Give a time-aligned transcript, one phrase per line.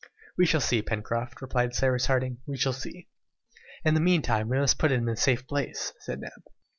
[0.35, 3.07] "We shall see, Pencroft," replied Cyrus Harding; "we shall see."
[3.85, 6.31] "In the meantime, we must put it in a safe place," said Neb.